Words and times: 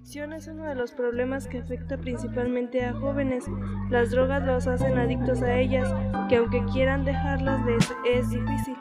adicción 0.00 0.32
es 0.32 0.48
uno 0.48 0.64
de 0.64 0.74
los 0.74 0.92
problemas 0.92 1.46
que 1.46 1.58
afecta 1.58 1.98
principalmente 1.98 2.82
a 2.82 2.94
jóvenes. 2.94 3.44
Las 3.90 4.10
drogas 4.10 4.42
los 4.44 4.66
hacen 4.66 4.96
adictos 4.98 5.42
a 5.42 5.58
ellas, 5.58 5.92
que 6.28 6.36
aunque 6.36 6.64
quieran 6.72 7.04
dejarlas 7.04 7.60
es 8.10 8.30
difícil. 8.30 8.76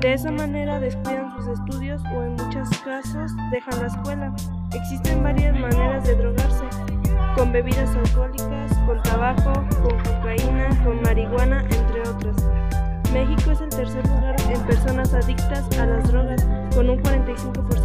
De 0.00 0.12
esa 0.12 0.30
manera 0.30 0.78
descuidan 0.78 1.36
sus 1.36 1.48
estudios 1.48 2.00
o 2.14 2.22
en 2.22 2.32
muchos 2.34 2.68
casos 2.84 3.32
dejan 3.50 3.80
la 3.80 3.86
escuela. 3.88 4.36
Existen 4.72 5.24
varias 5.24 5.58
maneras 5.58 6.06
de 6.06 6.14
drogarse, 6.14 6.64
con 7.34 7.50
bebidas 7.50 7.94
alcohólicas, 7.96 8.78
con 8.86 9.02
tabaco, 9.02 9.52
con 9.82 9.98
cocaína, 10.04 10.68
con 10.84 11.02
marihuana, 11.02 11.62
entre 11.62 12.00
otras. 12.02 12.36
México 13.12 13.50
es 13.50 13.60
el 13.60 13.70
tercer 13.70 14.06
lugar 14.06 14.36
en 14.48 14.62
personas 14.62 15.12
adictas 15.14 15.68
a 15.78 15.86
las 15.86 16.08
drogas, 16.08 16.46
con 16.74 16.88
un 16.90 17.02
45% 17.02 17.77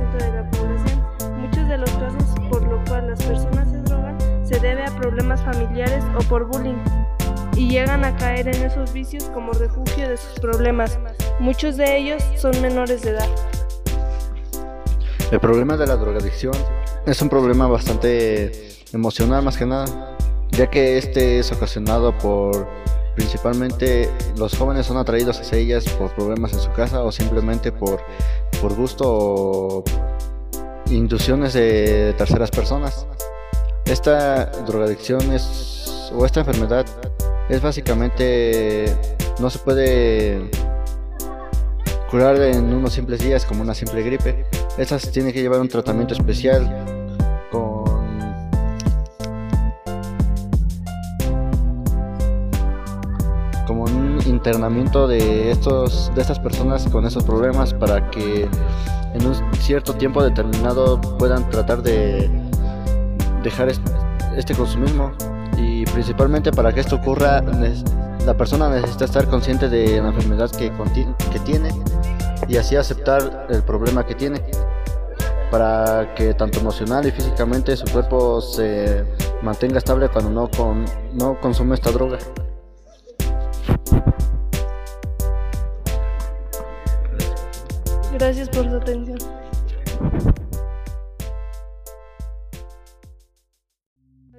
problemas 5.03 5.41
familiares 5.41 6.02
o 6.17 6.23
por 6.30 6.45
bullying 6.45 6.81
y 7.57 7.67
llegan 7.70 8.05
a 8.05 8.16
caer 8.16 8.48
en 8.48 8.63
esos 8.63 8.94
vicios 8.94 9.25
como 9.34 9.52
refugio 9.52 10.07
de 10.07 10.16
sus 10.16 10.39
problemas. 10.39 10.98
Muchos 11.41 11.75
de 11.75 11.98
ellos 11.98 12.23
son 12.38 12.53
menores 12.61 13.02
de 13.02 13.09
edad. 13.09 13.27
El 15.30 15.41
problema 15.41 15.75
de 15.75 15.88
la 15.88 15.97
drogadicción 15.97 16.53
es 17.05 17.21
un 17.21 17.27
problema 17.27 17.67
bastante 17.67 18.53
emocional 18.94 19.44
más 19.44 19.58
que 19.58 19.66
nada, 19.66 20.16
ya 20.52 20.70
que 20.70 20.97
este 20.97 21.39
es 21.39 21.52
ocasionado 21.52 22.17
por 22.20 22.66
Principalmente 23.16 24.09
los 24.38 24.58
jóvenes 24.58 24.88
son 24.88 24.97
atraídos 24.97 25.39
hacia 25.39 25.59
ellas 25.59 25.88
por 25.99 26.09
problemas 26.16 26.52
en 26.53 26.59
su 26.59 26.72
casa 26.72 27.03
o 27.03 27.11
simplemente 27.11 27.72
por, 27.72 27.99
por 28.59 28.73
gusto 28.73 29.03
o 29.05 29.83
inducciones 30.89 31.53
de 31.53 32.16
terceras 32.17 32.49
personas. 32.49 33.05
Esta 33.93 34.47
drogadicción 34.65 35.31
es, 35.33 36.11
o 36.16 36.25
esta 36.25 36.39
enfermedad 36.39 36.83
es 37.47 37.61
básicamente, 37.61 38.85
no 39.39 39.52
se 39.52 39.59
puede 39.59 40.50
curar 42.09 42.41
en 42.41 42.73
unos 42.73 42.91
simples 42.91 43.23
días 43.23 43.45
como 43.45 43.61
una 43.61 43.75
simple 43.75 44.02
gripe. 44.02 44.47
Esta 44.80 44.97
se 44.97 45.11
tiene 45.11 45.31
que 45.31 45.44
llevar 45.44 45.59
un 45.59 45.69
tratamiento 45.69 46.16
especial 46.16 46.67
como 47.52 47.83
un 53.83 54.19
internamiento 54.25 55.07
de, 55.07 55.52
estos, 55.52 56.11
de 56.16 56.22
estas 56.22 56.39
personas 56.39 56.89
con 56.89 57.05
esos 57.05 57.23
problemas 57.23 57.75
para 57.75 58.09
que 58.09 58.50
en 59.13 59.28
un 59.28 59.35
cierto 59.59 59.94
tiempo 59.94 60.23
determinado 60.23 61.00
puedan 61.19 61.47
tratar 61.52 61.83
de 61.83 62.28
dejar 63.44 63.69
este 64.36 64.55
consumismo 64.55 65.11
y 65.58 65.86
principalmente 65.86 66.52
para 66.52 66.73
que 66.73 66.80
esto 66.80 66.95
ocurra 66.95 67.41
la 68.25 68.33
persona 68.35 68.69
necesita 68.69 69.05
estar 69.05 69.27
consciente 69.27 69.69
de 69.69 70.02
la 70.02 70.09
enfermedad 70.09 70.50
que, 70.52 70.72
que 71.31 71.39
tiene 71.39 71.69
y 72.47 72.58
así 72.58 72.75
aceptar 72.75 73.47
el 73.50 73.63
problema 73.63 74.05
que 74.05 74.16
tiene 74.16 74.41
para 75.52 76.16
que 76.16 76.33
tanto 76.33 76.59
emocional 76.59 77.05
y 77.05 77.11
físicamente 77.11 77.77
su 77.77 77.85
cuerpo 77.91 78.41
se 78.41 79.05
mantenga 79.44 79.78
estable 79.78 80.09
cuando 80.09 80.31
no, 80.31 80.50
con, 80.50 80.85
no 81.13 81.39
consume 81.39 81.75
esta 81.75 81.91
droga. 81.91 82.17
Gracias 88.13 88.50
por 88.50 88.69
su 88.69 88.75
atención. 88.78 89.19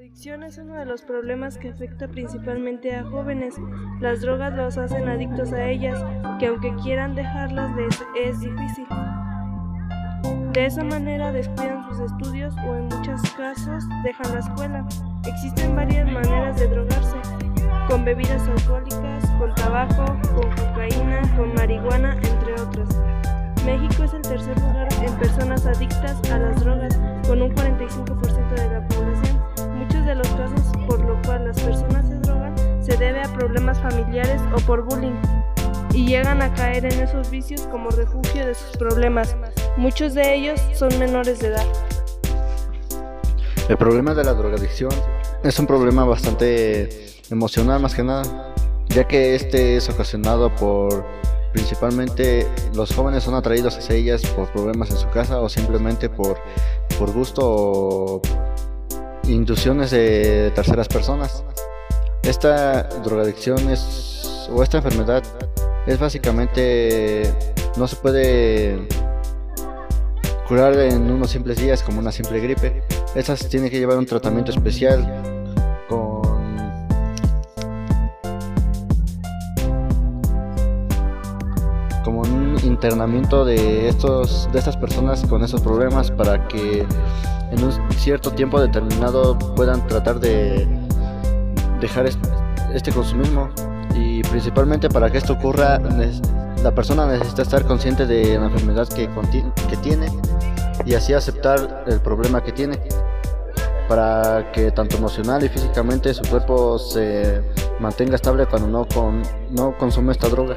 Adicción 0.05 0.43
es 0.43 0.59
uno 0.59 0.75
de 0.75 0.85
los 0.85 1.01
problemas 1.01 1.57
que 1.57 1.71
afecta 1.71 2.09
principalmente 2.09 2.95
a 2.95 3.05
jóvenes. 3.05 3.55
Las 4.03 4.21
drogas 4.21 4.53
los 4.55 4.77
hacen 4.77 5.09
adictos 5.09 5.51
a 5.55 5.67
ellas, 5.67 5.99
que 6.39 6.49
aunque 6.49 6.75
quieran 6.83 7.15
dejarlas 7.15 7.71
es 8.15 8.39
difícil. 8.39 8.87
De 10.53 10.67
esa 10.67 10.85
manera 10.85 11.33
descuidan 11.33 11.89
sus 11.89 12.01
estudios 12.01 12.55
o 12.67 12.77
en 12.77 12.85
muchos 12.85 13.23
casos 13.33 13.85
dejan 14.05 14.35
la 14.35 14.41
escuela. 14.41 14.87
Existen 15.27 15.75
varias 15.75 16.07
maneras 16.13 16.61
de 16.61 16.69
drogarse, 16.69 17.17
con 17.89 18.05
bebidas 18.05 18.47
alcohólicas, 18.47 19.31
con 19.39 19.55
tabaco, 19.55 20.05
con 20.35 20.51
cocaína, 20.51 21.23
con 21.35 21.55
marihuana, 21.55 22.13
entre 22.17 22.53
otras. 22.61 22.91
México 23.65 24.05
es 24.05 24.13
el 24.13 24.21
tercer 24.21 24.61
lugar 24.61 24.89
en 25.03 25.15
personas 25.15 25.65
adictas 25.65 26.21
a 26.31 26.39
las 26.39 26.63
drogas, 26.63 27.01
con 27.27 27.41
un 27.41 27.51
45% 27.55 28.55
de 28.55 28.69
la 28.69 28.87
población. 28.89 29.24
De 30.05 30.15
los 30.15 30.29
casos 30.29 30.61
por 30.87 31.01
lo 31.01 31.21
cual 31.23 31.47
las 31.47 31.59
personas 31.63 32.07
se 32.07 32.17
drogan 32.17 32.55
se 32.83 32.95
debe 32.99 33.23
a 33.23 33.33
problemas 33.33 33.81
familiares 33.81 34.39
o 34.55 34.61
por 34.67 34.85
bullying 34.85 35.17
y 35.95 36.07
llegan 36.07 36.43
a 36.43 36.53
caer 36.53 36.85
en 36.85 37.01
esos 37.01 37.31
vicios 37.31 37.63
como 37.71 37.89
refugio 37.89 38.47
de 38.47 38.55
sus 38.55 38.77
problemas. 38.77 39.35
Muchos 39.79 40.13
de 40.13 40.35
ellos 40.35 40.61
son 40.75 40.91
menores 40.99 41.39
de 41.41 41.49
edad. 41.49 41.67
El 43.69 43.79
problema 43.79 44.13
de 44.13 44.25
la 44.25 44.35
drogadicción 44.35 44.93
es 45.43 45.59
un 45.59 45.67
problema 45.67 46.05
bastante 46.05 47.07
emocional 47.31 47.81
más 47.81 47.95
que 47.95 48.03
nada, 48.03 48.53
ya 48.89 49.09
que 49.09 49.35
este 49.35 49.77
es 49.77 49.89
ocasionado 49.89 50.55
por 50.55 51.07
Principalmente 51.55 52.49
los 52.75 52.93
jóvenes 52.93 53.23
son 53.23 53.37
atraídos 53.37 53.79
hacia 53.79 53.95
ellas 53.95 54.23
por 54.35 54.51
problemas 54.51 54.91
en 54.91 54.97
su 54.97 55.09
casa 55.11 55.41
o 55.41 55.49
simplemente 55.49 56.09
por, 56.09 56.37
por 56.99 57.13
gusto 57.13 57.43
o 57.45 58.23
inducciones 59.29 59.91
de 59.91 60.53
terceras 60.55 60.89
personas. 60.89 61.45
Esta 62.23 62.85
drogadicción 63.05 63.69
es, 63.71 64.49
o 64.51 64.63
esta 64.63 64.79
enfermedad 64.79 65.23
es 65.87 65.99
básicamente, 65.99 67.23
no 67.77 67.87
se 67.87 67.97
puede 67.97 68.89
curar 70.49 70.79
en 70.79 71.11
unos 71.11 71.31
simples 71.31 71.59
días 71.59 71.83
como 71.83 71.99
una 71.99 72.13
simple 72.13 72.41
gripe. 72.41 72.83
Esta 73.15 73.37
se 73.37 73.49
tiene 73.49 73.71
que 73.71 73.79
llevar 73.79 73.99
un 73.99 74.07
tratamiento 74.07 74.51
especial 74.51 75.34
internamiento 82.85 83.47
de, 83.47 83.89
estos, 83.89 84.47
de 84.53 84.59
estas 84.59 84.77
personas 84.77 85.25
con 85.25 85.43
esos 85.43 85.63
problemas 85.63 86.11
para 86.11 86.47
que 86.49 86.87
en 87.51 87.65
un 87.65 87.73
cierto 87.93 88.31
tiempo 88.31 88.61
determinado 88.61 89.39
puedan 89.57 89.87
tratar 89.87 90.21
de 90.21 90.69
dejar 91.81 92.07
este 92.75 92.93
consumismo 92.93 93.49
y 93.95 94.23
principalmente 94.25 94.91
para 94.91 95.11
que 95.11 95.17
esto 95.17 95.33
ocurra 95.33 95.79
la 96.63 96.75
persona 96.75 97.07
necesita 97.07 97.41
estar 97.43 97.65
consciente 97.65 98.05
de 98.05 98.39
la 98.39 98.47
enfermedad 98.47 98.87
que, 98.89 99.09
tiene 99.83 100.07
y 100.85 100.95
así 100.95 101.15
aceptar 101.15 101.85
el 101.87 102.01
problema 102.01 102.45
que 102.45 102.53
tiene 102.53 102.79
para 103.89 104.53
que 104.53 104.71
tanto 104.73 104.99
emocional 104.99 105.43
y 105.43 105.49
físicamente 105.49 106.13
su 106.13 106.23
cuerpo 106.29 106.79
se 106.79 107.41
mantenga 107.81 108.17
estable 108.17 108.45
cuando 108.47 108.87
no 109.51 109.79
consume 109.79 110.13
esta 110.13 110.29
droga. 110.29 110.57